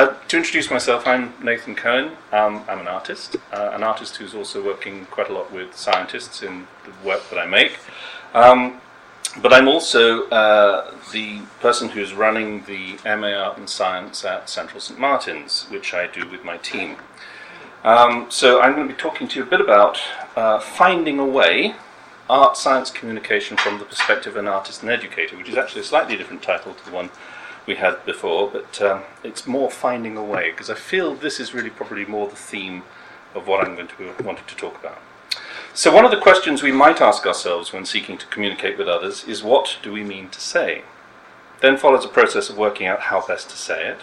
Uh, 0.00 0.14
to 0.28 0.38
introduce 0.38 0.70
myself, 0.70 1.06
I'm 1.06 1.34
Nathan 1.42 1.74
Cohen. 1.74 2.16
Um, 2.32 2.64
I'm 2.66 2.78
an 2.78 2.88
artist, 2.88 3.36
uh, 3.52 3.72
an 3.74 3.82
artist 3.82 4.16
who's 4.16 4.34
also 4.34 4.64
working 4.64 5.04
quite 5.10 5.28
a 5.28 5.34
lot 5.34 5.52
with 5.52 5.76
scientists 5.76 6.42
in 6.42 6.66
the 6.86 7.06
work 7.06 7.28
that 7.28 7.38
I 7.38 7.44
make. 7.44 7.78
Um, 8.32 8.80
but 9.42 9.52
I'm 9.52 9.68
also 9.68 10.26
uh, 10.30 10.94
the 11.12 11.42
person 11.60 11.90
who's 11.90 12.14
running 12.14 12.64
the 12.64 12.96
MA 13.04 13.34
Art 13.34 13.58
and 13.58 13.68
Science 13.68 14.24
at 14.24 14.48
Central 14.48 14.80
Saint 14.80 14.98
Martins, 14.98 15.66
which 15.68 15.92
I 15.92 16.06
do 16.06 16.26
with 16.26 16.44
my 16.44 16.56
team. 16.56 16.96
Um, 17.84 18.30
so 18.30 18.62
I'm 18.62 18.74
going 18.74 18.88
to 18.88 18.94
be 18.94 18.98
talking 18.98 19.28
to 19.28 19.38
you 19.38 19.42
a 19.42 19.50
bit 19.50 19.60
about 19.60 20.00
uh, 20.34 20.60
finding 20.60 21.18
a 21.18 21.26
way 21.26 21.74
art 22.30 22.56
science 22.56 22.90
communication 22.90 23.58
from 23.58 23.78
the 23.78 23.84
perspective 23.84 24.34
of 24.34 24.38
an 24.38 24.48
artist 24.48 24.80
and 24.80 24.90
educator, 24.90 25.36
which 25.36 25.50
is 25.50 25.58
actually 25.58 25.82
a 25.82 25.84
slightly 25.84 26.16
different 26.16 26.42
title 26.42 26.72
to 26.72 26.84
the 26.86 26.90
one 26.90 27.10
we 27.66 27.76
had 27.76 28.04
before, 28.04 28.50
but 28.50 28.80
um, 28.82 29.02
it's 29.22 29.46
more 29.46 29.70
finding 29.70 30.16
a 30.16 30.24
way 30.24 30.50
because 30.50 30.70
I 30.70 30.74
feel 30.74 31.14
this 31.14 31.38
is 31.40 31.54
really 31.54 31.70
probably 31.70 32.04
more 32.04 32.28
the 32.28 32.36
theme 32.36 32.82
of 33.34 33.46
what 33.46 33.66
I'm 33.66 33.74
going 33.74 33.88
to 33.88 34.24
wanting 34.24 34.46
to 34.46 34.56
talk 34.56 34.78
about. 34.78 34.98
So, 35.72 35.94
one 35.94 36.04
of 36.04 36.10
the 36.10 36.20
questions 36.20 36.62
we 36.62 36.72
might 36.72 37.00
ask 37.00 37.24
ourselves 37.24 37.72
when 37.72 37.84
seeking 37.84 38.18
to 38.18 38.26
communicate 38.26 38.76
with 38.76 38.88
others 38.88 39.24
is 39.24 39.42
what 39.42 39.78
do 39.82 39.92
we 39.92 40.02
mean 40.02 40.28
to 40.30 40.40
say? 40.40 40.82
Then 41.60 41.76
follows 41.76 42.04
a 42.04 42.08
process 42.08 42.50
of 42.50 42.58
working 42.58 42.86
out 42.86 43.00
how 43.02 43.24
best 43.24 43.50
to 43.50 43.56
say 43.56 43.86
it. 43.86 44.00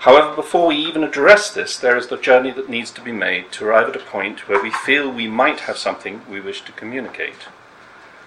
However, 0.00 0.34
before 0.34 0.66
we 0.66 0.76
even 0.76 1.02
address 1.02 1.50
this, 1.50 1.78
there 1.78 1.96
is 1.96 2.08
the 2.08 2.18
journey 2.18 2.50
that 2.50 2.68
needs 2.68 2.90
to 2.90 3.00
be 3.00 3.12
made 3.12 3.50
to 3.52 3.64
arrive 3.64 3.88
at 3.88 3.96
a 3.96 4.04
point 4.04 4.48
where 4.48 4.62
we 4.62 4.70
feel 4.70 5.10
we 5.10 5.28
might 5.28 5.60
have 5.60 5.78
something 5.78 6.20
we 6.28 6.40
wish 6.40 6.62
to 6.66 6.72
communicate. 6.72 7.48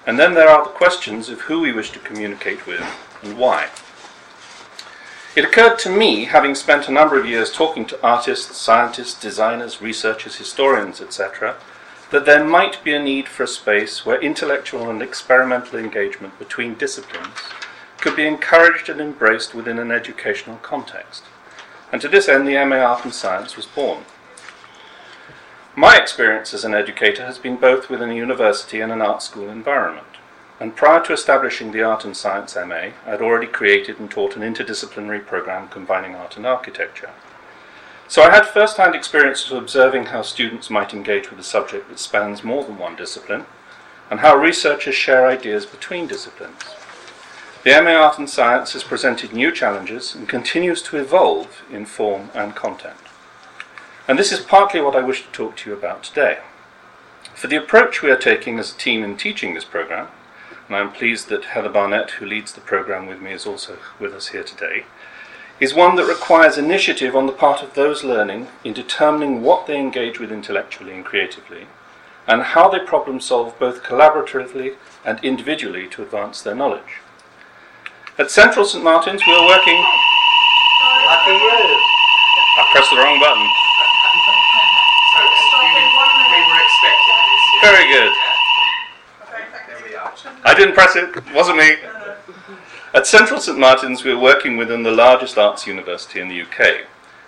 And 0.08 0.18
then 0.18 0.34
there 0.34 0.50
are 0.50 0.64
the 0.64 0.72
questions 0.72 1.30
of 1.30 1.42
who 1.42 1.60
we 1.60 1.72
wish 1.72 1.92
to 1.92 2.00
communicate 2.00 2.66
with 2.66 2.84
and 3.22 3.38
why. 3.38 3.68
It 5.38 5.46
occurred 5.46 5.78
to 5.82 5.92
me, 5.92 6.26
having 6.26 6.56
spent 6.56 6.88
a 6.88 6.92
number 6.92 7.20
of 7.20 7.28
years 7.28 7.52
talking 7.52 7.86
to 7.86 8.02
artists, 8.04 8.58
scientists, 8.58 9.14
designers, 9.14 9.84
researchers, 9.84 10.38
historians, 10.38 11.00
etc., 11.00 11.58
that 12.10 12.26
there 12.26 12.44
might 12.44 12.84
be 12.84 12.96
a 12.96 13.00
need 13.00 13.28
for 13.28 13.44
a 13.44 13.48
space 13.48 14.04
where 14.04 14.20
intellectual 14.20 14.90
and 14.90 15.00
experimental 15.00 15.78
engagement 15.78 16.40
between 16.40 16.74
disciplines 16.74 17.38
could 18.00 18.16
be 18.16 18.26
encouraged 18.26 18.90
and 18.90 19.00
embraced 19.00 19.54
within 19.54 19.78
an 19.78 19.92
educational 19.92 20.58
context. 20.64 21.24
And 21.92 22.02
to 22.02 22.08
this 22.08 22.28
end, 22.28 22.48
the 22.48 22.66
MA 22.66 22.78
Art 22.78 23.06
and 23.06 23.14
Science 23.14 23.56
was 23.56 23.68
born. 23.68 24.06
My 25.76 25.98
experience 25.98 26.52
as 26.56 26.66
an 26.66 26.74
educator 26.74 27.24
has 27.24 27.38
been 27.38 27.58
both 27.58 27.92
within 27.92 28.10
a 28.10 28.16
university 28.16 28.82
and 28.82 28.92
an 28.92 29.04
art 29.04 29.22
school 29.22 29.50
environment. 29.50 30.17
And 30.60 30.76
prior 30.76 31.04
to 31.06 31.14
establishing 31.14 31.72
the 31.72 31.84
Art 31.84 32.04
and 32.04 32.18
Science 32.18 32.56
MA, 32.56 32.76
I 32.76 32.92
had 33.06 33.22
already 33.22 33.48
created 33.48 34.00
and 34.00 34.10
taught 34.10 34.36
an 34.36 34.42
interdisciplinary 34.42 35.24
program 35.26 35.68
combining 35.68 36.16
art 36.16 36.36
and 36.36 36.48
architecture. 36.48 37.12
So 38.08 38.24
I 38.24 38.32
had 38.32 38.48
first 38.48 38.78
hand 38.78 38.96
experience 38.96 39.52
of 39.52 39.58
observing 39.58 40.08
how 40.08 40.24
students 40.24 40.70
might 40.70 40.94
engage 40.94 41.30
with 41.30 41.40
a 41.40 41.44
subject 41.44 41.90
that 41.90 42.00
spans 42.00 42.44
more 42.44 42.64
than 42.64 42.78
one 42.78 42.96
discipline, 42.96 43.46
and 44.10 44.22
how 44.22 44.36
researchers 44.36 44.96
share 44.96 45.28
ideas 45.28 45.66
between 45.66 46.08
disciplines. 46.08 46.64
The 47.64 47.82
MA 47.82 47.92
Art 47.92 48.18
and 48.18 48.30
Science 48.30 48.74
has 48.74 48.84
presented 48.84 49.34
new 49.34 49.52
challenges 49.52 50.16
and 50.16 50.28
continues 50.28 50.82
to 50.84 50.98
evolve 50.98 51.64
in 51.70 51.86
form 51.86 52.30
and 52.34 52.56
content. 52.56 52.98
And 54.08 54.18
this 54.18 54.32
is 54.32 54.40
partly 54.40 54.80
what 54.80 54.96
I 54.96 55.02
wish 55.02 55.24
to 55.24 55.32
talk 55.32 55.58
to 55.58 55.70
you 55.70 55.76
about 55.76 56.04
today. 56.04 56.40
For 57.36 57.48
the 57.48 57.58
approach 57.58 58.02
we 58.02 58.10
are 58.10 58.18
taking 58.18 58.58
as 58.58 58.74
a 58.74 58.78
team 58.78 59.04
in 59.04 59.18
teaching 59.18 59.54
this 59.54 59.66
program 59.66 60.08
and 60.68 60.76
I'm 60.76 60.92
pleased 60.92 61.30
that 61.30 61.46
Heather 61.46 61.70
Barnett, 61.70 62.12
who 62.12 62.26
leads 62.26 62.54
the 62.54 62.62
programme 62.62 63.08
with 63.08 63.22
me, 63.22 63.32
is 63.32 63.46
also 63.46 63.78
with 64.00 64.14
us 64.14 64.28
here 64.28 64.44
today, 64.44 64.86
is 65.60 65.74
one 65.74 65.96
that 65.96 66.06
requires 66.06 66.58
initiative 66.58 67.16
on 67.16 67.26
the 67.26 67.32
part 67.32 67.64
of 67.64 67.74
those 67.74 68.04
learning 68.04 68.48
in 68.64 68.74
determining 68.74 69.42
what 69.42 69.66
they 69.66 69.80
engage 69.80 70.20
with 70.20 70.32
intellectually 70.32 70.94
and 70.94 71.06
creatively, 71.06 71.68
and 72.28 72.42
how 72.54 72.70
they 72.70 72.80
problem 72.80 73.20
solve 73.20 73.58
both 73.58 73.82
collaboratively 73.84 74.76
and 75.06 75.24
individually 75.24 75.88
to 75.88 76.04
advance 76.04 76.42
their 76.42 76.56
knowledge. 76.56 77.00
At 78.18 78.30
Central 78.30 78.66
Saint 78.66 78.84
Martins, 78.84 79.22
we 79.26 79.34
are 79.34 79.48
working. 79.48 79.80
Lucky 81.08 81.32
you. 81.32 81.80
I 82.58 82.68
pressed 82.74 82.92
the 82.92 82.98
wrong 82.98 83.20
button. 83.20 83.48
So, 85.18 85.24
we, 85.24 85.82
we 85.82 86.40
were 86.46 86.62
expecting 86.62 87.18
this. 87.26 87.72
Very 87.72 87.88
good. 87.90 88.27
We 90.48 90.54
are. 90.54 90.56
I 90.56 90.58
didn't 90.58 90.76
press 90.76 90.96
it, 90.96 91.16
it 91.16 91.34
wasn't 91.34 91.58
me. 91.58 91.76
At 92.94 93.06
Central 93.06 93.40
Saint 93.40 93.60
Martins, 93.60 94.04
we're 94.04 94.20
working 94.20 94.58
within 94.58 94.84
the 94.84 94.92
largest 94.92 95.38
arts 95.38 95.68
university 95.68 96.20
in 96.20 96.30
the 96.30 96.42
UK, 96.42 96.86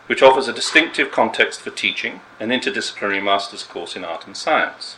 which 0.07 0.23
offers 0.23 0.47
a 0.47 0.53
distinctive 0.53 1.11
context 1.11 1.61
for 1.61 1.69
teaching 1.69 2.21
an 2.39 2.49
interdisciplinary 2.49 3.23
master's 3.23 3.63
course 3.63 3.95
in 3.95 4.05
art 4.05 4.25
and 4.25 4.37
science. 4.37 4.95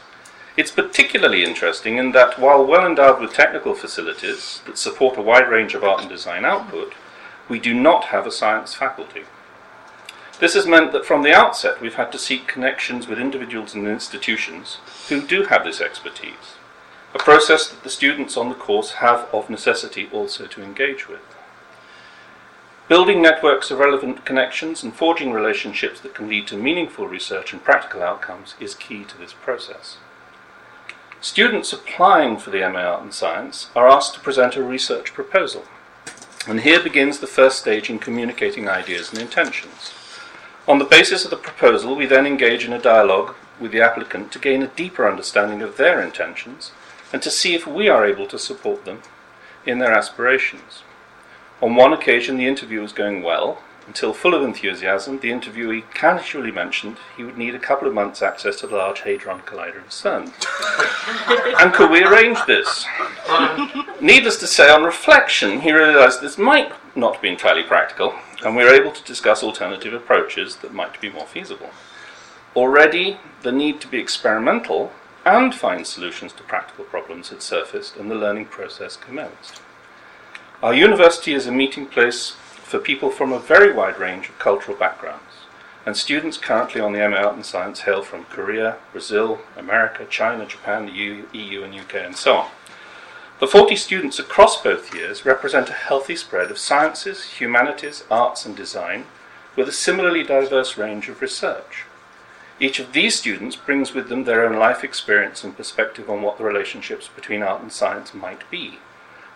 It's 0.56 0.72
particularly 0.72 1.44
interesting 1.44 1.98
in 1.98 2.12
that 2.12 2.38
while 2.38 2.64
well 2.66 2.86
endowed 2.86 3.20
with 3.20 3.34
technical 3.34 3.74
facilities 3.74 4.62
that 4.66 4.78
support 4.78 5.18
a 5.18 5.22
wide 5.22 5.50
range 5.50 5.74
of 5.74 5.84
art 5.84 6.02
and 6.02 6.09
design 6.09 6.46
output, 6.46 6.94
we 7.50 7.59
do 7.59 7.74
not 7.74 8.06
have 8.06 8.28
a 8.28 8.32
science 8.32 8.76
faculty. 8.76 9.24
This 10.40 10.53
has 10.53 10.68
meant 10.68 10.92
that 10.92 11.06
from 11.06 11.24
the 11.24 11.34
outset 11.34 11.82
we've 11.82 11.96
had 11.96 12.12
to 12.12 12.20
seek 12.20 12.48
connections 12.48 13.08
with 13.08 13.20
individuals 13.20 13.74
and 13.74 13.88
institutions 13.88 14.78
who 15.09 15.22
do 15.22 15.44
have 15.46 15.64
this 15.64 15.82
expertise 15.82 16.56
a 17.14 17.20
process 17.20 17.68
that 17.70 17.84
the 17.84 17.90
students 17.90 18.38
on 18.38 18.50
the 18.50 18.56
course 18.56 18.92
have 18.94 19.28
of 19.34 19.50
necessity 19.50 20.08
also 20.14 20.48
to 20.48 20.64
engage 20.64 21.08
with. 21.10 21.22
Building 22.88 23.22
networks 23.22 23.72
of 23.72 23.80
relevant 23.80 24.26
connections 24.26 24.84
and 24.84 24.94
forging 24.94 25.32
relationships 25.32 26.00
that 26.02 26.14
can 26.14 26.28
lead 26.28 26.48
to 26.48 26.58
meaningful 26.58 27.08
research 27.08 27.54
and 27.54 27.64
practical 27.64 28.02
outcomes 28.02 28.56
is 28.60 28.76
key 28.76 29.04
to 29.06 29.18
this 29.18 29.34
process. 29.34 29.98
Students 31.22 31.72
applying 31.72 32.38
for 32.38 32.50
the 32.50 32.68
MA 32.70 32.80
Art 32.80 33.04
and 33.04 33.14
Science 33.14 33.70
are 33.76 33.88
asked 33.88 34.16
to 34.16 34.20
present 34.20 34.56
a 34.56 34.64
research 34.64 35.14
proposal. 35.14 35.66
And 36.48 36.62
here 36.62 36.82
begins 36.82 37.20
the 37.20 37.28
first 37.28 37.60
stage 37.60 37.90
in 37.90 38.00
communicating 38.00 38.68
ideas 38.68 39.12
and 39.12 39.22
intentions. 39.22 39.94
On 40.68 40.80
the 40.80 40.86
basis 40.86 41.24
of 41.24 41.32
the 41.32 41.38
proposal, 41.38 41.96
we 41.96 42.06
then 42.06 42.26
engage 42.26 42.66
in 42.66 42.74
a 42.74 42.82
dialogue 42.82 43.36
with 43.60 43.72
the 43.72 43.82
applicant 43.82 44.32
to 44.32 44.40
gain 44.40 44.64
a 44.64 44.68
deeper 44.68 45.08
understanding 45.08 45.62
of 45.62 45.78
their 45.78 46.02
intentions 46.02 46.72
and 47.14 47.22
to 47.22 47.32
see 47.32 47.56
if 47.56 47.68
we 47.68 47.90
are 47.90 48.06
able 48.06 48.28
to 48.28 48.40
support 48.40 48.86
them 48.86 49.02
in 49.66 49.80
their 49.80 49.92
aspirations. 49.92 50.84
On 51.62 51.76
one 51.76 51.94
occasion, 51.94 52.38
the 52.38 52.48
interview 52.48 52.82
was 52.82 52.94
going 52.94 53.22
well, 53.22 53.62
until 53.88 54.14
full 54.14 54.34
of 54.34 54.44
enthusiasm, 54.44 55.20
the 55.20 55.32
interviewee 55.32 55.84
casually 55.94 56.52
mentioned 56.52 56.98
he 57.18 57.24
would 57.24 57.38
need 57.38 57.56
a 57.56 57.60
couple 57.60 57.88
of 57.88 57.94
months' 57.94 58.22
access 58.22 58.56
to 58.58 58.68
the 58.68 58.76
Large 58.76 59.02
Hadron 59.02 59.42
Collider 59.42 59.80
of 59.80 59.90
CERN. 59.90 60.32
and 61.62 61.74
could 61.74 61.92
we 61.92 62.04
arrange 62.04 62.38
this? 62.46 62.86
Needless 64.00 64.38
to 64.38 64.48
say, 64.48 64.70
on 64.70 64.84
reflection, 64.84 65.62
he 65.62 65.72
realized 65.72 66.22
this 66.22 66.38
might 66.38 66.72
not 66.96 67.22
be 67.22 67.30
entirely 67.30 67.64
practical, 67.64 68.14
and 68.46 68.56
we 68.56 68.64
were 68.64 68.74
able 68.74 68.92
to 68.92 69.04
discuss 69.04 69.44
alternative 69.44 69.94
approaches 69.94 70.58
that 70.58 70.74
might 70.74 71.02
be 71.02 71.10
more 71.10 71.28
feasible. 71.28 71.72
Already, 72.56 73.18
the 73.42 73.52
need 73.52 73.82
to 73.82 73.88
be 73.88 74.00
experimental 74.00 74.92
and 75.26 75.54
find 75.54 75.86
solutions 75.86 76.34
to 76.34 76.44
practical 76.44 76.84
problems 76.86 77.30
had 77.30 77.42
surfaced 77.42 77.96
and 77.98 78.09
the 78.09 78.16
learning 78.16 78.46
process 78.46 78.96
commenced. 78.96 79.62
Our 80.64 80.74
university 80.74 81.34
is 81.34 81.48
a 81.48 81.52
meeting 81.52 81.86
place 81.86 82.32
for 82.72 82.80
people 82.80 83.09
from 83.09 83.32
a 83.32 83.40
very 83.40 83.74
wide 83.74 84.00
range 84.00 84.30
of 84.30 84.40
cultural 84.40 84.78
backgrounds, 84.78 85.46
and 85.86 85.98
students 85.98 86.38
currently 86.38 86.80
on 86.80 86.94
the 86.94 87.08
MA 87.08 87.18
Art 87.18 87.36
and 87.36 87.46
Science 87.46 87.82
hail 87.82 88.02
from 88.04 88.26
Korea, 88.26 88.78
Brazil, 88.92 89.42
America, 89.58 90.06
China, 90.09 90.46
Japan, 90.46 90.86
the 90.86 91.26
EU, 91.38 91.64
and 91.64 91.74
UK, 91.74 91.96
and 91.96 92.16
so 92.16 92.36
on. 92.38 92.50
The 93.40 93.48
40 93.48 93.76
students 93.76 94.20
across 94.20 94.62
both 94.62 94.94
years 94.96 95.26
represent 95.26 95.70
a 95.70 95.74
healthy 95.74 96.16
spread 96.16 96.52
of 96.52 96.59
sciences, 96.59 97.23
humanities, 97.23 98.03
arts, 98.12 98.46
and 98.46 98.56
design, 98.56 99.06
with 99.56 99.68
a 99.68 99.73
similarly 99.73 100.23
diverse 100.23 100.78
range 100.78 101.09
of 101.09 101.22
research. 101.22 101.85
Each 102.61 102.79
of 102.79 102.93
these 102.93 103.17
students 103.17 103.55
brings 103.55 103.96
with 103.96 104.08
them 104.08 104.25
their 104.25 104.46
own 104.46 104.55
life 104.55 104.84
experience 104.84 105.43
and 105.43 105.58
perspective 105.58 106.11
on 106.11 106.22
what 106.22 106.37
the 106.37 106.43
relationships 106.43 107.08
between 107.08 107.41
art 107.41 107.59
and 107.59 107.72
science 107.72 108.13
might 108.13 108.47
be. 108.52 108.78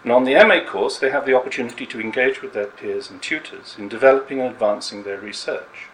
And 0.03 0.11
on 0.11 0.25
the 0.25 0.35
MA 0.45 0.63
course, 0.63 0.99
they 0.99 1.09
have 1.09 1.25
the 1.25 1.33
opportunity 1.33 1.87
to 1.87 1.99
engage 1.99 2.43
with 2.43 2.53
their 2.53 2.67
peers 2.67 3.09
and 3.09 3.19
tutors 3.19 3.75
in 3.79 3.89
developing 3.89 4.39
and 4.39 4.51
advancing 4.51 5.01
their 5.01 5.19
research. 5.19 5.87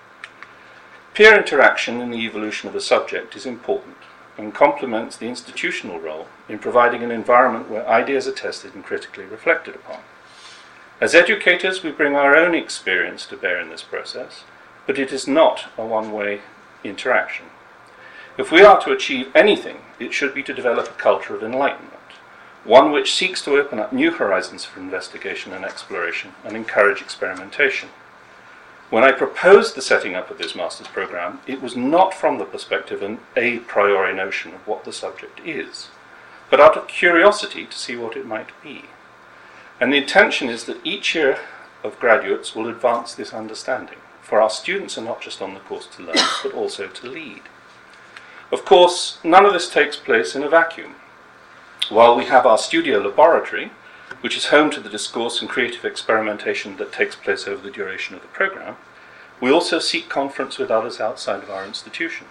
Peer 1.14 1.38
interaction 1.38 2.02
in 2.02 2.12
the 2.12 2.18
evolution 2.18 2.68
of 2.68 2.76
a 2.76 2.82
subject 2.82 3.34
is 3.38 3.46
important 3.46 3.96
and 4.38 4.54
complements 4.54 5.16
the 5.16 5.30
institutional 5.30 6.02
role 6.02 6.28
in 6.50 6.60
providing 6.60 7.02
an 7.02 7.12
environment 7.12 7.70
where 7.70 7.88
ideas 7.88 8.28
are 8.28 8.34
tested 8.34 8.76
and 8.76 8.84
critically 8.84 9.24
reflected 9.24 9.76
upon. 9.76 10.02
As 11.00 11.16
educators, 11.16 11.82
we 11.82 11.92
bring 11.92 12.14
our 12.14 12.36
own 12.36 12.54
experience 12.56 13.26
to 13.28 13.38
bear 13.38 13.58
in 13.62 13.70
this 13.70 13.84
process, 13.84 14.44
but 14.86 15.00
it 15.00 15.14
is 15.14 15.30
not 15.30 15.68
a 15.78 15.86
one 15.86 16.12
way 16.12 16.42
interaction. 16.84 17.46
If 18.38 18.52
we 18.52 18.62
are 18.62 18.80
to 18.82 18.92
achieve 18.92 19.36
anything, 19.36 19.78
it 20.00 20.14
should 20.14 20.34
be 20.34 20.44
to 20.44 20.54
develop 20.54 20.88
a 20.88 20.94
culture 20.94 21.36
of 21.36 21.44
enlightenment, 21.44 21.94
one 22.64 22.92
which 22.92 23.14
seeks 23.14 23.44
to 23.44 23.58
open 23.58 23.80
up 23.80 23.92
new 23.92 24.12
horizons 24.12 24.66
for 24.66 24.80
investigation 24.80 25.54
and 25.54 25.66
exploration 25.66 26.32
and 26.44 26.56
encourage 26.56 27.02
experimentation. 27.02 27.90
When 28.90 29.06
I 29.06 29.14
proposed 29.14 29.76
the 29.76 29.82
setting 29.82 30.16
up 30.16 30.30
of 30.30 30.38
this 30.38 30.54
master's 30.54 30.88
program, 30.88 31.40
it 31.48 31.62
was 31.62 31.78
not 31.78 32.14
from 32.14 32.38
the 32.38 32.46
perspective 32.46 33.02
of 33.02 33.10
an 33.10 33.20
a 33.38 33.60
priori 33.60 34.14
notion 34.14 34.54
of 34.54 34.68
what 34.68 34.84
the 34.84 34.92
subject 34.92 35.40
is, 35.46 35.88
but 36.50 36.60
out 36.60 36.76
of 36.76 36.90
curiosity 36.90 37.66
to 37.66 37.78
see 37.78 37.96
what 37.96 38.18
it 38.18 38.26
might 38.26 38.50
be. 38.62 38.84
And 39.80 39.94
the 39.94 39.98
intention 39.98 40.50
is 40.50 40.66
that 40.66 40.86
each 40.86 41.16
year 41.16 41.40
of 41.86 42.00
graduates 42.02 42.54
will 42.54 42.68
advance 42.68 43.14
this 43.16 43.34
understanding, 43.34 44.00
for 44.32 44.42
our 44.42 44.50
students 44.50 44.98
are 44.98 45.04
not 45.04 45.20
just 45.20 45.42
on 45.42 45.54
the 45.54 45.60
course 45.60 45.86
to 45.88 46.04
learn, 46.04 46.16
but 46.44 46.54
also 46.54 46.88
to 46.88 47.06
lead. 47.06 47.42
Of 48.50 48.64
course, 48.64 49.20
none 49.26 49.46
of 49.46 49.52
this 49.52 49.70
takes 49.70 49.98
place 49.98 50.38
in 50.38 50.42
a 50.42 50.48
vacuum. 50.48 50.96
While 51.90 52.16
we 52.16 52.24
have 52.28 52.46
our 52.46 52.58
studio 52.58 53.00
laboratory, 53.00 53.72
which 54.22 54.38
is 54.38 54.46
home 54.46 54.72
to 54.72 54.80
the 54.80 54.88
discourse 54.88 55.42
and 55.42 55.50
creative 55.50 55.84
experimentation 55.84 56.78
that 56.78 56.94
takes 56.94 57.14
place 57.14 57.46
over 57.46 57.62
the 57.62 57.70
duration 57.70 58.16
of 58.16 58.22
the 58.22 58.30
program, 58.30 58.78
we 59.42 59.52
also 59.52 59.80
seek 59.80 60.08
conference 60.08 60.58
with 60.58 60.72
others 60.72 61.02
outside 61.02 61.44
of 61.44 61.50
our 61.50 61.66
institution. 61.66 62.28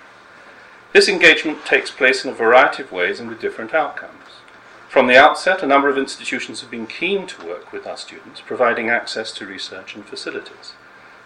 This 0.95 1.07
engagement 1.07 1.67
takes 1.67 1.91
place 1.91 2.25
in 2.25 2.31
a 2.31 2.35
variety 2.35 2.83
of 2.83 2.93
ways 2.93 3.21
and 3.21 3.29
with 3.29 3.43
different 3.43 3.75
outcomes. 3.75 4.41
From 4.89 5.07
the 5.07 5.19
outset, 5.19 5.63
a 5.63 5.67
number 5.67 5.91
of 5.91 5.99
institutions 5.99 6.63
have 6.63 6.71
been 6.71 6.87
keen 6.87 7.27
to 7.27 7.47
work 7.47 7.73
with 7.73 7.87
our 7.87 7.99
students, 7.99 8.41
providing 8.41 8.89
access 8.89 9.33
to 9.33 9.45
research 9.45 9.95
and 9.95 10.07
facilities, 10.07 10.73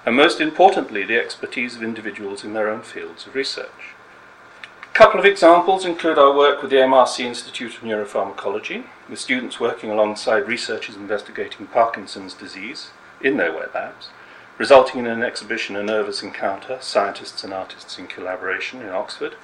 and 0.06 0.16
most 0.16 0.40
importantly, 0.40 1.04
the 1.04 1.18
expertise 1.18 1.76
of 1.76 1.82
individuals 1.82 2.44
in 2.44 2.52
their 2.52 2.68
own 2.68 2.82
fields 2.82 3.26
of 3.26 3.34
research. 3.34 3.94
A 4.82 4.96
couple 4.96 5.18
of 5.18 5.26
examples 5.26 5.84
include 5.84 6.18
our 6.18 6.36
work 6.36 6.62
with 6.62 6.70
the 6.70 6.76
MRC 6.76 7.20
Institute 7.20 7.74
of 7.74 7.80
Neuropharmacology, 7.80 8.84
with 9.08 9.18
students 9.18 9.58
working 9.58 9.90
alongside 9.90 10.46
researchers 10.46 10.94
investigating 10.94 11.66
Parkinson's 11.66 12.34
disease 12.34 12.90
in 13.20 13.36
their 13.36 13.52
wet 13.52 13.74
labs, 13.74 14.10
resulting 14.58 15.00
in 15.00 15.06
an 15.06 15.22
exhibition, 15.22 15.74
A 15.74 15.82
Nervous 15.82 16.22
Encounter 16.22 16.78
Scientists 16.80 17.42
and 17.42 17.52
Artists 17.52 17.98
in 17.98 18.06
Collaboration 18.06 18.82
in 18.82 18.90
Oxford, 18.90 19.34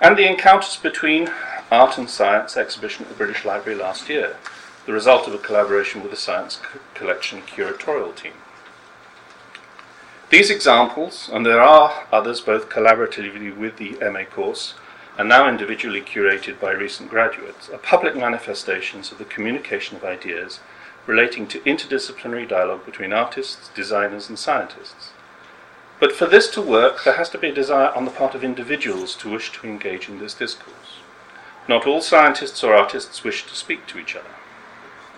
and 0.00 0.18
the 0.18 0.28
Encounters 0.28 0.76
Between 0.76 1.30
Art 1.70 1.96
and 1.96 2.10
Science 2.10 2.56
exhibition 2.56 3.04
at 3.04 3.08
the 3.08 3.16
British 3.16 3.44
Library 3.44 3.78
last 3.78 4.08
year, 4.08 4.36
the 4.84 4.92
result 4.92 5.26
of 5.26 5.34
a 5.34 5.38
collaboration 5.38 6.02
with 6.02 6.10
the 6.10 6.16
Science 6.16 6.60
Collection 6.92 7.40
curatorial 7.42 8.14
team. 8.14 8.34
These 10.34 10.50
examples, 10.50 11.30
and 11.32 11.46
there 11.46 11.60
are 11.60 12.08
others 12.10 12.40
both 12.40 12.68
collaboratively 12.68 13.56
with 13.56 13.76
the 13.76 13.96
MA 14.10 14.24
course 14.24 14.74
and 15.16 15.28
now 15.28 15.48
individually 15.48 16.00
curated 16.00 16.58
by 16.58 16.72
recent 16.72 17.08
graduates, 17.08 17.70
are 17.70 17.78
public 17.78 18.16
manifestations 18.16 19.12
of 19.12 19.18
the 19.18 19.24
communication 19.24 19.96
of 19.96 20.02
ideas 20.02 20.58
relating 21.06 21.46
to 21.46 21.60
interdisciplinary 21.60 22.48
dialogue 22.48 22.84
between 22.84 23.12
artists, 23.12 23.70
designers, 23.76 24.28
and 24.28 24.36
scientists. 24.36 25.10
But 26.00 26.10
for 26.10 26.26
this 26.26 26.48
to 26.54 26.60
work, 26.60 27.04
there 27.04 27.14
has 27.14 27.30
to 27.30 27.38
be 27.38 27.50
a 27.50 27.54
desire 27.54 27.92
on 27.94 28.04
the 28.04 28.10
part 28.10 28.34
of 28.34 28.42
individuals 28.42 29.14
to 29.18 29.30
wish 29.30 29.52
to 29.52 29.68
engage 29.68 30.08
in 30.08 30.18
this 30.18 30.34
discourse. 30.34 30.98
Not 31.68 31.86
all 31.86 32.00
scientists 32.00 32.64
or 32.64 32.74
artists 32.74 33.22
wish 33.22 33.46
to 33.46 33.54
speak 33.54 33.86
to 33.86 34.00
each 34.00 34.16
other. 34.16 34.34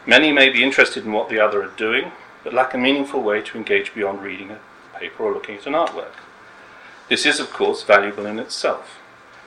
Many 0.05 0.31
may 0.31 0.51
be 0.51 0.63
interested 0.63 1.07
in 1.07 1.13
what 1.13 1.31
the 1.31 1.41
other 1.41 1.63
are 1.63 1.75
doing, 1.75 2.13
but 2.45 2.53
lack 2.53 2.75
a 2.75 2.79
meaningful 2.79 3.23
way 3.23 3.41
to 3.41 3.57
engage 3.57 3.95
beyond 3.95 4.21
reading 4.21 4.51
a 4.51 4.61
paper 4.99 5.23
or 5.23 5.33
looking 5.33 5.57
at 5.57 5.67
an 5.67 5.73
artwork. 5.73 6.15
This 7.09 7.25
is, 7.25 7.39
of 7.39 7.53
course, 7.53 7.83
valuable 7.83 8.27
in 8.27 8.39
itself, 8.39 8.99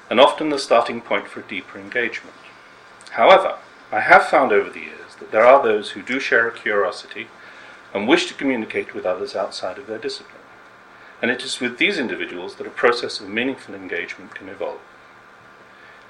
and 0.09 0.19
often 0.19 0.49
the 0.49 0.59
starting 0.59 1.01
point 1.01 1.27
for 1.27 1.41
a 1.41 1.47
deeper 1.47 1.77
engagement. 1.77 2.35
However, 3.11 3.57
I 3.91 4.01
have 4.01 4.27
found 4.27 4.51
over 4.51 4.69
the 4.69 4.79
years 4.79 5.15
that 5.19 5.31
there 5.31 5.45
are 5.45 5.61
those 5.61 5.91
who 5.91 6.01
do 6.01 6.19
share 6.19 6.47
a 6.47 6.51
curiosity 6.51 7.27
and 7.93 8.07
wish 8.07 8.27
to 8.27 8.33
communicate 8.33 8.93
with 8.93 9.05
others 9.05 9.35
outside 9.35 9.77
of 9.77 9.87
their 9.87 9.97
discipline. 9.97 10.35
And 11.21 11.31
it 11.31 11.43
is 11.43 11.59
with 11.59 11.77
these 11.77 11.97
individuals 11.97 12.55
that 12.55 12.67
a 12.67 12.71
process 12.71 13.19
of 13.19 13.27
meaningful 13.27 13.75
engagement 13.75 14.35
can 14.35 14.47
evolve. 14.47 14.79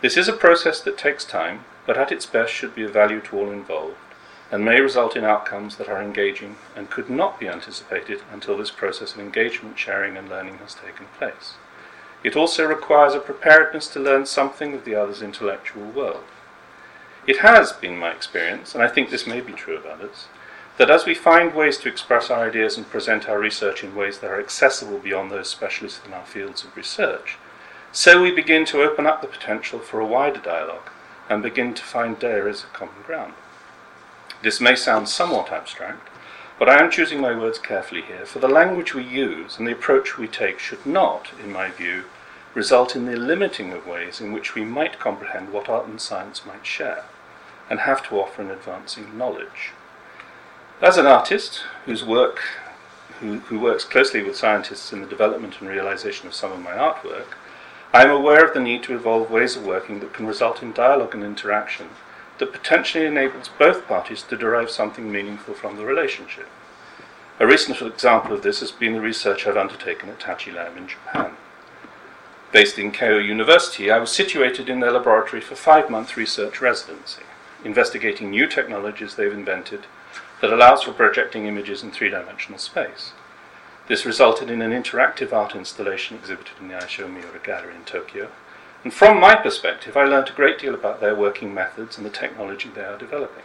This 0.01 0.17
is 0.17 0.27
a 0.27 0.33
process 0.33 0.81
that 0.81 0.97
takes 0.97 1.25
time, 1.25 1.65
but 1.85 1.97
at 1.97 2.11
its 2.11 2.25
best 2.25 2.53
should 2.53 2.75
be 2.75 2.83
of 2.83 2.91
value 2.93 3.21
to 3.21 3.37
all 3.37 3.49
involved 3.49 4.08
and 4.51 4.65
may 4.65 4.81
result 4.81 5.15
in 5.15 5.23
outcomes 5.23 5.75
that 5.75 5.87
are 5.87 6.01
engaging 6.01 6.55
and 6.75 6.89
could 6.89 7.09
not 7.09 7.39
be 7.39 7.47
anticipated 7.47 8.21
until 8.31 8.57
this 8.57 8.71
process 8.71 9.13
of 9.13 9.19
engagement, 9.19 9.77
sharing, 9.77 10.17
and 10.17 10.27
learning 10.27 10.57
has 10.57 10.73
taken 10.73 11.05
place. 11.17 11.53
It 12.23 12.35
also 12.35 12.65
requires 12.65 13.13
a 13.13 13.19
preparedness 13.19 13.87
to 13.89 13.99
learn 13.99 14.25
something 14.25 14.73
of 14.73 14.85
the 14.85 14.95
other's 14.95 15.21
intellectual 15.21 15.85
world. 15.85 16.23
It 17.27 17.39
has 17.39 17.71
been 17.71 17.97
my 17.97 18.11
experience, 18.11 18.73
and 18.73 18.83
I 18.83 18.87
think 18.87 19.09
this 19.09 19.27
may 19.27 19.39
be 19.39 19.53
true 19.53 19.77
of 19.77 19.85
others, 19.85 20.27
that 20.77 20.89
as 20.89 21.05
we 21.05 21.13
find 21.13 21.53
ways 21.53 21.77
to 21.77 21.89
express 21.89 22.29
our 22.29 22.47
ideas 22.47 22.77
and 22.77 22.89
present 22.89 23.29
our 23.29 23.37
research 23.37 23.83
in 23.83 23.95
ways 23.95 24.19
that 24.19 24.31
are 24.31 24.39
accessible 24.39 24.97
beyond 24.97 25.29
those 25.29 25.49
specialists 25.49 26.01
in 26.05 26.13
our 26.13 26.25
fields 26.25 26.63
of 26.63 26.75
research, 26.75 27.37
so 27.91 28.21
we 28.21 28.31
begin 28.31 28.65
to 28.65 28.81
open 28.81 29.05
up 29.05 29.21
the 29.21 29.27
potential 29.27 29.79
for 29.79 29.99
a 29.99 30.05
wider 30.05 30.39
dialogue 30.39 30.89
and 31.29 31.43
begin 31.43 31.73
to 31.73 31.83
find 31.83 32.23
areas 32.23 32.63
of 32.63 32.73
common 32.73 33.01
ground. 33.05 33.33
This 34.41 34.61
may 34.61 34.75
sound 34.75 35.09
somewhat 35.09 35.51
abstract, 35.51 36.07
but 36.57 36.69
I 36.69 36.81
am 36.81 36.89
choosing 36.89 37.19
my 37.19 37.37
words 37.37 37.59
carefully 37.59 38.01
here, 38.01 38.25
for 38.25 38.39
the 38.39 38.47
language 38.47 38.93
we 38.93 39.03
use 39.03 39.57
and 39.57 39.67
the 39.67 39.73
approach 39.73 40.17
we 40.17 40.27
take 40.27 40.59
should 40.59 40.85
not, 40.85 41.31
in 41.43 41.51
my 41.51 41.69
view, 41.69 42.05
result 42.53 42.95
in 42.95 43.05
the 43.05 43.17
limiting 43.17 43.73
of 43.73 43.85
ways 43.85 44.21
in 44.21 44.31
which 44.31 44.55
we 44.55 44.63
might 44.63 44.97
comprehend 44.97 45.51
what 45.51 45.67
art 45.67 45.87
and 45.87 45.99
science 45.99 46.45
might 46.45 46.65
share, 46.65 47.03
and 47.69 47.81
have 47.81 48.01
to 48.07 48.19
offer 48.19 48.41
in 48.41 48.49
advancing 48.49 49.17
knowledge. 49.17 49.71
As 50.81 50.97
an 50.97 51.05
artist 51.05 51.63
whose 51.85 52.05
work 52.05 52.39
who, 53.19 53.39
who 53.39 53.59
works 53.59 53.83
closely 53.83 54.23
with 54.23 54.37
scientists 54.37 54.93
in 54.93 55.01
the 55.01 55.07
development 55.07 55.59
and 55.59 55.69
realization 55.69 56.27
of 56.27 56.33
some 56.33 56.53
of 56.53 56.61
my 56.61 56.71
artwork, 56.71 57.35
I 57.93 58.03
am 58.03 58.11
aware 58.11 58.45
of 58.45 58.53
the 58.53 58.61
need 58.61 58.83
to 58.83 58.95
evolve 58.95 59.29
ways 59.29 59.57
of 59.57 59.65
working 59.65 59.99
that 59.99 60.13
can 60.13 60.27
result 60.27 60.63
in 60.63 60.71
dialogue 60.71 61.13
and 61.13 61.25
interaction 61.25 61.89
that 62.39 62.53
potentially 62.53 63.05
enables 63.05 63.49
both 63.59 63.87
parties 63.87 64.23
to 64.23 64.37
derive 64.37 64.71
something 64.71 65.11
meaningful 65.11 65.53
from 65.53 65.77
the 65.77 65.85
relationship. 65.85 66.47
A 67.39 67.47
recent 67.47 67.81
example 67.81 68.33
of 68.33 68.41
this 68.41 68.59
has 68.59 68.71
been 68.71 68.93
the 68.93 69.01
research 69.01 69.45
I've 69.45 69.55
undertaken 69.55 70.09
at 70.09 70.19
Tachi 70.19 70.53
Lab 70.53 70.75
in 70.75 70.87
Japan. 70.87 71.33
Based 72.51 72.79
in 72.79 72.91
Keio 72.91 73.23
University, 73.23 73.91
I 73.91 73.99
was 73.99 74.11
situated 74.11 74.69
in 74.69 74.79
their 74.79 74.91
laboratory 74.91 75.41
for 75.41 75.55
five 75.55 75.89
month 75.89 76.17
research 76.17 76.59
residency, 76.59 77.21
investigating 77.63 78.31
new 78.31 78.47
technologies 78.47 79.15
they've 79.15 79.31
invented 79.31 79.85
that 80.41 80.51
allows 80.51 80.83
for 80.83 80.91
projecting 80.91 81.45
images 81.45 81.83
in 81.83 81.91
three 81.91 82.09
dimensional 82.09 82.59
space. 82.59 83.13
This 83.87 84.05
resulted 84.05 84.49
in 84.49 84.61
an 84.61 84.71
interactive 84.71 85.33
art 85.33 85.55
installation 85.55 86.17
exhibited 86.17 86.53
in 86.59 86.67
the 86.67 86.75
Aisho 86.75 87.11
Miura 87.11 87.39
Gallery 87.43 87.75
in 87.75 87.83
Tokyo, 87.83 88.29
and 88.83 88.93
from 88.93 89.19
my 89.19 89.35
perspective, 89.35 89.97
I 89.97 90.05
learnt 90.05 90.29
a 90.29 90.33
great 90.33 90.57
deal 90.57 90.73
about 90.73 91.01
their 91.01 91.15
working 91.15 91.53
methods 91.53 91.97
and 91.97 92.05
the 92.05 92.09
technology 92.09 92.69
they 92.69 92.83
are 92.83 92.97
developing. 92.97 93.43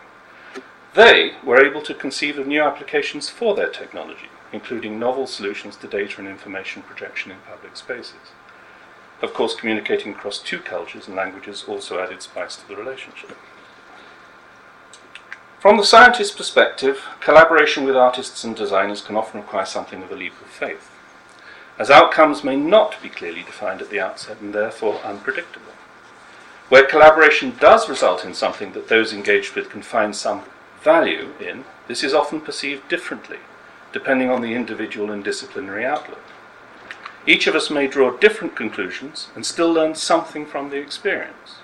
They 0.95 1.33
were 1.43 1.65
able 1.65 1.83
to 1.83 1.95
conceive 1.95 2.39
of 2.39 2.47
new 2.47 2.63
applications 2.63 3.29
for 3.29 3.57
their 3.57 3.69
technology, 3.69 4.29
including 4.53 4.99
novel 4.99 5.27
solutions 5.27 5.77
to 5.77 5.89
data 5.89 6.21
and 6.21 6.29
information 6.29 6.83
projection 6.83 7.33
in 7.33 7.39
public 7.49 7.77
spaces. 7.77 8.31
Of 9.23 9.35
course, 9.35 9.57
communicating 9.57 10.13
across 10.13 10.39
two 10.39 10.61
cultures 10.61 11.09
and 11.09 11.17
languages 11.17 11.65
also 11.67 11.99
added 12.01 12.23
spice 12.23 12.55
to 12.57 12.69
the 12.69 12.77
relationship. 12.77 13.37
From 15.59 15.79
the 15.79 15.85
scientist's 15.85 16.37
perspective, 16.37 17.03
collaboration 17.21 17.85
with 17.85 17.97
artists 17.97 18.45
and 18.45 18.55
designers 18.55 19.01
can 19.01 19.17
often 19.17 19.41
require 19.41 19.67
something 19.67 20.03
of 20.03 20.13
a 20.13 20.17
leap 20.17 20.41
of 20.41 20.47
faith 20.47 20.94
as 21.79 21.91
outcomes 21.91 22.45
may 22.45 22.57
not 22.57 23.01
be 23.03 23.09
clearly 23.09 23.43
defined 23.43 23.83
at 23.83 23.91
the 23.91 24.01
outset 24.01 24.41
and 24.41 24.55
therefore 24.55 25.01
unpredictable. 25.05 25.73
Where 26.69 26.87
collaboration 26.87 27.55
does 27.59 27.89
result 27.89 28.25
in 28.25 28.35
something 28.35 28.73
that 28.73 28.89
those 28.89 29.13
engaged 29.13 29.55
with 29.55 29.71
can 29.71 29.83
find 29.83 30.15
some 30.15 30.43
value 30.83 31.31
in, 31.41 31.65
this 31.89 32.05
is 32.05 32.15
often 32.15 32.41
perceived 32.41 32.89
differently, 32.89 33.39
depending 33.93 34.31
on 34.31 34.41
the 34.41 34.55
individual 34.55 35.11
and 35.11 35.25
disciplinary 35.25 35.85
outlook. 35.85 36.23
Each 37.27 37.47
of 37.47 37.55
us 37.55 37.71
may 37.71 37.87
draw 37.87 38.11
different 38.11 38.55
conclusions 38.55 39.29
and 39.35 39.45
still 39.45 39.73
learn 39.73 39.95
something 39.95 40.47
from 40.47 40.71
the 40.71 40.77
experience. 40.77 41.57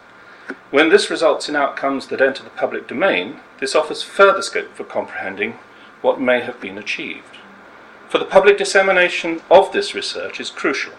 When 0.71 0.89
this 0.89 1.11
results 1.11 1.49
in 1.49 1.57
outcomes 1.57 2.09
that 2.09 2.21
enter 2.21 2.43
the 2.43 2.51
public 2.51 2.89
domain, 2.89 3.41
this 3.61 3.75
offers 3.75 4.03
further 4.03 4.43
scope 4.43 4.75
for 4.75 4.85
comprehending 4.85 5.59
what 6.01 6.21
may 6.21 6.41
have 6.41 6.61
been 6.61 6.79
achieved 6.79 7.40
for 8.11 8.19
the 8.19 8.25
public 8.25 8.59
dissemination 8.59 9.41
of 9.49 9.71
this 9.71 9.95
research 9.95 10.41
is 10.41 10.51
crucial 10.51 10.95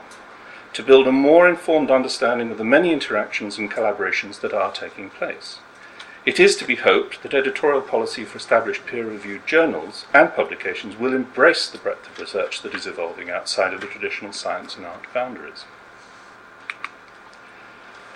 to 0.71 0.81
build 0.81 1.05
a 1.05 1.11
more 1.11 1.49
informed 1.49 1.91
understanding 1.91 2.49
of 2.49 2.57
the 2.57 2.63
many 2.63 2.93
interactions 2.93 3.57
and 3.57 3.69
collaborations 3.69 4.39
that 4.39 4.53
are 4.53 4.71
taking 4.71 5.09
place. 5.09 5.59
It 6.25 6.39
is 6.39 6.55
to 6.55 6.65
be 6.65 6.75
hoped 6.75 7.21
that 7.21 7.33
editorial 7.33 7.81
policy 7.81 8.23
for 8.23 8.37
established 8.37 8.85
peer 8.85 9.05
reviewed 9.05 9.45
journals 9.45 10.05
and 10.13 10.33
publications 10.33 10.97
will 10.97 11.13
embrace 11.13 11.67
the 11.67 11.79
breadth 11.79 12.09
of 12.09 12.17
research 12.17 12.61
that 12.61 12.73
is 12.73 12.87
evolving 12.87 13.29
outside 13.29 13.73
of 13.73 13.81
the 13.81 13.87
traditional 13.87 14.31
science 14.31 14.77
and 14.77 14.85
art 14.85 15.03
boundaries. 15.13 15.65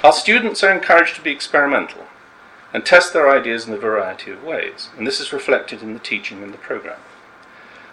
Our 0.06 0.14
students 0.14 0.64
are 0.64 0.74
encouraged 0.74 1.18
to 1.18 1.22
be 1.22 1.32
experimental 1.32 2.06
and 2.74 2.86
test 2.86 3.12
their 3.12 3.30
ideas 3.30 3.68
in 3.68 3.74
a 3.74 3.78
variety 3.78 4.32
of 4.32 4.42
ways, 4.42 4.88
and 4.98 5.06
this 5.06 5.20
is 5.20 5.34
reflected 5.34 5.82
in 5.82 5.92
the 5.92 6.00
teaching 6.00 6.42
and 6.42 6.54
the 6.54 6.58
programme. 6.58 7.02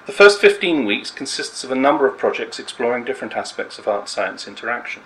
The 0.05 0.11
first 0.11 0.41
15 0.41 0.85
weeks 0.85 1.13
consists 1.13 1.63
of 1.63 1.71
a 1.71 1.77
number 1.77 2.09
of 2.09 2.19
projects 2.19 2.59
exploring 2.59 3.05
different 3.05 3.37
aspects 3.37 3.79
of 3.79 3.87
art 3.87 4.09
science 4.09 4.49
interaction, 4.49 5.03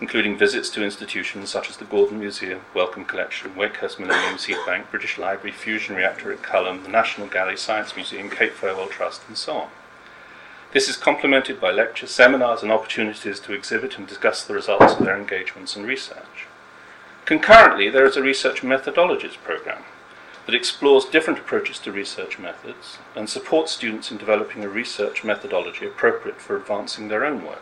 including 0.00 0.38
visits 0.38 0.70
to 0.70 0.84
institutions 0.84 1.50
such 1.50 1.68
as 1.68 1.76
the 1.76 1.84
Gordon 1.84 2.20
Museum, 2.20 2.60
Wellcome 2.72 3.04
Collection, 3.04 3.56
Wakehurst 3.56 3.98
Millennium 3.98 4.38
Seed 4.38 4.58
Bank, 4.64 4.92
British 4.92 5.18
Library, 5.18 5.50
Fusion 5.50 5.96
Reactor 5.96 6.30
at 6.30 6.42
Culham, 6.42 6.84
the 6.84 6.88
National 6.88 7.26
Gallery 7.26 7.56
Science 7.56 7.96
Museum, 7.96 8.30
Cape 8.30 8.52
Farewell 8.52 8.86
Trust, 8.86 9.22
and 9.26 9.36
so 9.36 9.56
on. 9.56 9.70
This 10.72 10.88
is 10.88 10.96
complemented 10.96 11.60
by 11.60 11.72
lectures, 11.72 12.12
seminars, 12.12 12.62
and 12.62 12.70
opportunities 12.70 13.40
to 13.40 13.54
exhibit 13.54 13.98
and 13.98 14.06
discuss 14.06 14.44
the 14.44 14.54
results 14.54 14.92
of 14.92 15.04
their 15.04 15.18
engagements 15.18 15.74
and 15.74 15.84
research. 15.84 16.46
Concurrently, 17.24 17.90
there 17.90 18.06
is 18.06 18.16
a 18.16 18.22
research 18.22 18.62
methodologies 18.62 19.36
program 19.36 19.82
that 20.48 20.54
explores 20.54 21.04
different 21.04 21.38
approaches 21.38 21.78
to 21.78 21.92
research 21.92 22.38
methods 22.38 22.96
and 23.14 23.28
supports 23.28 23.70
students 23.70 24.10
in 24.10 24.16
developing 24.16 24.64
a 24.64 24.68
research 24.68 25.22
methodology 25.22 25.84
appropriate 25.84 26.40
for 26.40 26.56
advancing 26.56 27.08
their 27.08 27.22
own 27.22 27.44
work. 27.44 27.60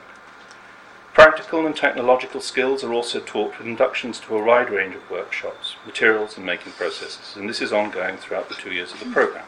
Practical 1.13 1.67
and 1.67 1.75
technological 1.75 2.41
skills 2.41 2.85
are 2.85 2.93
also 2.93 3.19
taught 3.19 3.59
with 3.59 3.67
inductions 3.67 4.21
to 4.21 4.37
a 4.37 4.45
wide 4.45 4.71
range 4.71 4.95
of 4.95 5.11
workshops, 5.11 5.75
materials, 5.85 6.37
and 6.37 6.47
making 6.47 6.71
processes, 6.75 7.35
and 7.35 7.49
this 7.49 7.61
is 7.61 7.73
ongoing 7.73 8.19
throughout 8.19 8.49
the 8.49 8.55
two 8.55 8.73
years 8.73 8.93
of 8.93 9.01
the 9.01 9.07
program. 9.07 9.47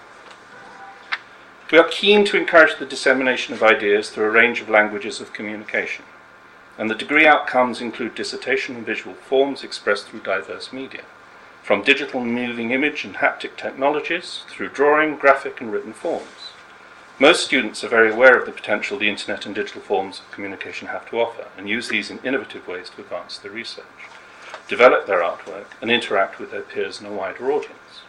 We 1.70 1.78
are 1.78 1.88
keen 1.88 2.24
to 2.24 2.36
encourage 2.36 2.76
the 2.80 2.86
dissemination 2.86 3.54
of 3.54 3.62
ideas 3.62 4.10
through 4.10 4.24
a 4.24 4.30
range 4.30 4.60
of 4.60 4.68
languages 4.68 5.20
of 5.20 5.32
communication, 5.32 6.04
and 6.76 6.90
the 6.90 6.96
degree 6.96 7.24
outcomes 7.24 7.80
include 7.80 8.16
dissertation 8.16 8.74
and 8.74 8.84
visual 8.84 9.14
forms 9.14 9.62
expressed 9.62 10.08
through 10.08 10.22
diverse 10.22 10.72
media 10.72 11.02
from 11.68 11.82
digital 11.82 12.24
moving 12.24 12.70
image 12.70 13.04
and 13.04 13.16
haptic 13.16 13.54
technologies 13.58 14.42
through 14.48 14.70
drawing, 14.70 15.16
graphic, 15.16 15.60
and 15.60 15.70
written 15.70 15.92
forms. 15.92 16.54
Most 17.18 17.44
students 17.44 17.84
are 17.84 17.88
very 17.88 18.10
aware 18.10 18.38
of 18.38 18.46
the 18.46 18.52
potential 18.52 18.96
the 18.96 19.10
internet 19.10 19.44
and 19.44 19.54
digital 19.54 19.82
forms 19.82 20.18
of 20.18 20.30
communication 20.30 20.88
have 20.88 21.06
to 21.10 21.20
offer 21.20 21.48
and 21.58 21.68
use 21.68 21.90
these 21.90 22.10
in 22.10 22.20
innovative 22.20 22.66
ways 22.66 22.88
to 22.88 23.02
advance 23.02 23.36
their 23.36 23.50
research, 23.50 23.84
develop 24.66 25.06
their 25.06 25.20
artwork, 25.20 25.66
and 25.82 25.90
interact 25.90 26.38
with 26.38 26.52
their 26.52 26.62
peers 26.62 27.00
and 27.00 27.06
a 27.06 27.12
wider 27.12 27.52
audience. 27.52 28.00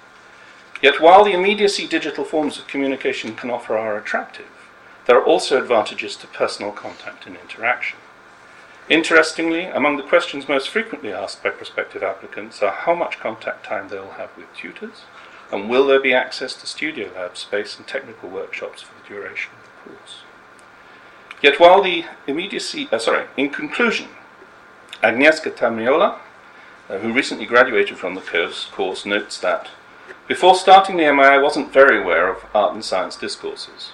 Yet 0.81 1.01
while 1.01 1.25
the 1.25 1.33
immediacy 1.33 1.85
digital 1.85 2.23
forms 2.23 2.57
of 2.59 2.67
communication 2.67 3.35
can 3.35 3.49
offer 3.49 3.77
are 3.77 3.97
attractive, 3.97 4.69
there 5.05 5.17
are 5.17 5.25
also 5.25 5.61
advantages 5.61 6.15
to 6.15 6.27
personal 6.27 6.71
contact 6.71 7.27
and 7.27 7.35
interaction. 7.35 7.99
Interestingly, 8.89 9.65
among 9.65 9.97
the 9.97 10.03
questions 10.03 10.49
most 10.49 10.67
frequently 10.67 11.13
asked 11.13 11.43
by 11.43 11.51
prospective 11.51 12.01
applicants 12.01 12.63
are 12.63 12.71
how 12.71 12.95
much 12.95 13.19
contact 13.19 13.63
time 13.63 13.87
they 13.87 13.99
will 13.99 14.13
have 14.13 14.35
with 14.35 14.51
tutors, 14.55 15.03
and 15.51 15.69
will 15.69 15.85
there 15.85 16.01
be 16.01 16.11
access 16.11 16.55
to 16.55 16.65
studio 16.65 17.11
lab 17.15 17.37
space 17.37 17.77
and 17.77 17.85
technical 17.85 18.29
workshops 18.29 18.81
for 18.81 18.93
the 18.95 19.07
duration 19.07 19.51
of 19.59 19.63
the 19.63 19.91
course. 19.91 20.17
Yet 21.39 21.59
while 21.59 21.83
the 21.83 22.05
immediacy, 22.25 22.89
uh, 22.91 22.97
sorry, 22.97 23.27
in 23.37 23.51
conclusion, 23.51 24.07
Agnieszka 25.03 25.51
Tamiola, 25.51 26.17
uh, 26.89 26.97
who 26.97 27.13
recently 27.13 27.45
graduated 27.45 27.97
from 27.97 28.15
the 28.15 28.21
course, 28.21 28.65
course, 28.65 29.05
notes 29.05 29.37
that 29.39 29.69
before 30.27 30.55
starting 30.55 30.97
the 30.97 31.11
MA, 31.11 31.23
I 31.23 31.37
wasn't 31.37 31.71
very 31.71 32.01
aware 32.01 32.27
of 32.27 32.43
art 32.55 32.73
and 32.73 32.83
science 32.83 33.15
discourses, 33.15 33.91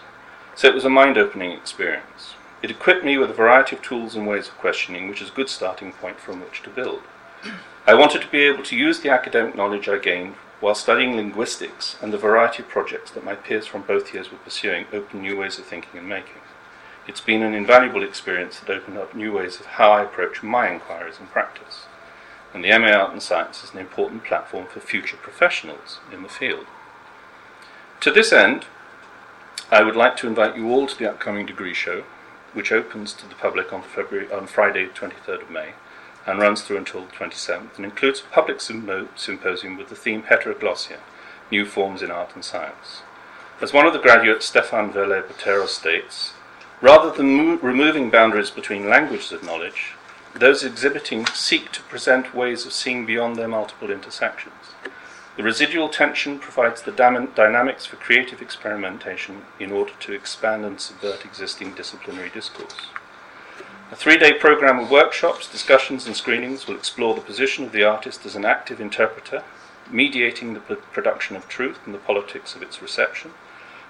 so 0.56 0.70
it 0.70 0.74
was 0.74 0.86
a 0.86 0.90
mind 0.90 1.18
opening 1.18 1.52
experience. 1.52 2.36
It 2.66 2.72
equipped 2.72 3.06
me 3.06 3.16
with 3.20 3.30
a 3.30 3.34
variety 3.34 3.76
of 3.76 3.84
tools 3.84 4.16
and 4.16 4.26
ways 4.26 4.48
of 4.48 4.58
questioning, 4.58 5.08
which 5.08 5.22
is 5.22 5.30
a 5.30 5.34
good 5.34 5.50
starting 5.50 5.92
point 5.92 6.20
from 6.20 6.42
which 6.42 6.64
to 6.64 6.72
build. 6.72 7.04
I 7.86 7.94
wanted 7.94 8.24
to 8.24 8.28
be 8.28 8.42
able 8.42 8.64
to 8.64 8.76
use 8.76 9.02
the 9.02 9.12
academic 9.12 9.56
knowledge 9.56 9.88
I 9.88 10.00
gained 10.00 10.34
while 10.62 10.74
studying 10.74 11.16
linguistics 11.16 11.96
and 12.02 12.12
the 12.12 12.18
variety 12.18 12.64
of 12.64 12.70
projects 12.70 13.12
that 13.12 13.24
my 13.24 13.36
peers 13.36 13.68
from 13.68 13.84
both 13.84 14.16
years 14.16 14.32
were 14.32 14.40
pursuing 14.40 14.88
open 14.92 15.22
new 15.22 15.38
ways 15.38 15.60
of 15.60 15.66
thinking 15.66 16.00
and 16.00 16.10
making. 16.10 16.42
It's 17.08 17.22
been 17.22 17.44
an 17.44 17.54
invaluable 17.54 18.02
experience 18.02 18.60
that 18.60 18.72
opened 18.72 18.98
up 18.98 19.14
new 19.14 19.32
ways 19.32 19.60
of 19.60 19.68
how 19.78 19.92
I 19.92 20.02
approach 20.02 20.42
my 20.42 20.68
inquiries 20.68 21.20
and 21.20 21.30
practice. 21.30 21.86
And 22.52 22.64
the 22.64 22.76
MA 22.80 22.88
Art 22.88 23.12
and 23.12 23.22
Science 23.22 23.64
is 23.64 23.74
an 23.74 23.80
important 23.80 24.24
platform 24.24 24.66
for 24.66 24.80
future 24.80 25.18
professionals 25.18 26.00
in 26.12 26.24
the 26.24 26.30
field. 26.30 26.66
To 28.00 28.10
this 28.10 28.34
end, 28.34 28.66
I 29.70 29.84
would 29.84 29.96
like 29.96 30.18
to 30.18 30.28
invite 30.28 30.58
you 30.58 30.72
all 30.72 30.88
to 30.88 30.98
the 30.98 31.12
upcoming 31.12 31.46
degree 31.46 31.76
show, 31.76 32.06
which 32.56 32.72
opens 32.72 33.14
to 33.14 33.28
the 33.28 33.36
public 33.36 33.72
on, 33.72 33.84
February, 33.84 34.32
on 34.32 34.48
Friday, 34.48 34.88
23rd 34.88 35.44
of 35.44 35.52
May, 35.52 35.74
and 36.26 36.40
runs 36.40 36.62
through 36.62 36.78
until 36.78 37.06
the 37.06 37.12
27th, 37.12 37.76
and 37.76 37.86
includes 37.86 38.22
a 38.22 38.34
public 38.34 38.60
symposium 38.62 39.78
with 39.78 39.90
the 39.90 39.96
theme 39.96 40.24
Heteroglossia, 40.24 40.98
New 41.52 41.66
Forms 41.66 42.02
in 42.02 42.10
Art 42.10 42.34
and 42.34 42.44
Science. 42.44 43.04
As 43.62 43.74
one 43.74 43.86
of 43.86 43.94
the 43.94 44.00
graduates, 44.00 44.46
Stefan 44.46 44.92
Vele 44.92 45.22
Botero 45.22 45.68
states, 45.68 46.34
rather 46.82 47.12
than 47.12 47.36
mo- 47.36 47.60
removing 47.62 48.10
boundaries 48.10 48.50
between 48.50 48.90
languages 48.90 49.32
of 49.32 49.44
knowledge, 49.44 49.94
those 50.34 50.64
exhibiting 50.64 51.26
seek 51.28 51.72
to 51.74 51.82
present 51.84 52.34
ways 52.34 52.66
of 52.66 52.74
seeing 52.74 53.06
beyond 53.06 53.36
their 53.36 53.48
multiple 53.48 53.92
intersections. 53.92 54.74
The 55.38 55.44
residual 55.44 55.90
tension 55.90 56.40
provides 56.40 56.82
the 56.82 56.92
dynamics 56.92 57.86
for 57.86 57.98
creative 57.98 58.42
experimentation 58.42 59.42
in 59.60 59.72
order 59.72 59.92
to 60.00 60.14
expand 60.14 60.64
and 60.64 60.80
subvert 60.80 61.26
existing 61.26 61.74
disciplinary 61.74 62.30
discourse. 62.30 62.88
A 63.92 63.96
three 63.98 64.18
day 64.18 64.34
program 64.34 64.80
of 64.80 64.90
workshops, 64.90 65.52
discussions, 65.52 66.08
and 66.08 66.16
screenings 66.16 66.68
will 66.68 66.76
explore 66.76 67.14
the 67.14 67.22
position 67.22 67.66
of 67.66 67.74
the 67.74 67.84
artist 67.84 68.26
as 68.26 68.36
an 68.36 68.46
active 68.46 68.80
interpreter, 68.80 69.44
mediating 69.92 70.54
the 70.54 70.60
production 70.60 71.36
of 71.36 71.50
truth 71.50 71.80
and 71.86 71.94
the 71.94 72.00
politics 72.00 72.56
of 72.56 72.64
its 72.64 72.82
reception, 72.82 73.32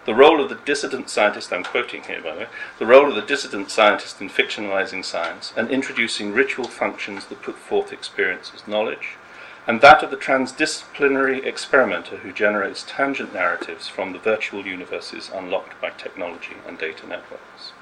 the 0.05 0.15
role 0.15 0.41
of 0.41 0.49
the 0.49 0.59
dissident 0.65 1.09
scientist, 1.09 1.53
I'm 1.53 1.63
quoting 1.63 2.03
here 2.03 2.21
by 2.21 2.33
the 2.33 2.39
way, 2.41 2.47
the 2.79 2.85
role 2.85 3.09
of 3.09 3.15
the 3.15 3.21
dissident 3.21 3.71
scientist 3.71 4.19
in 4.19 4.29
fictionalizing 4.29 5.05
science 5.05 5.53
and 5.55 5.69
introducing 5.69 6.33
ritual 6.33 6.67
functions 6.67 7.25
that 7.25 7.41
put 7.41 7.55
forth 7.55 7.93
experience 7.93 8.51
as 8.53 8.67
knowledge, 8.67 9.15
and 9.67 9.81
that 9.81 10.03
of 10.03 10.11
the 10.11 10.17
transdisciplinary 10.17 11.43
experimenter 11.45 12.17
who 12.17 12.31
generates 12.31 12.85
tangent 12.87 13.33
narratives 13.33 13.87
from 13.87 14.13
the 14.13 14.19
virtual 14.19 14.65
universes 14.65 15.31
unlocked 15.33 15.79
by 15.81 15.89
technology 15.89 16.55
and 16.67 16.77
data 16.77 17.07
networks. 17.07 17.73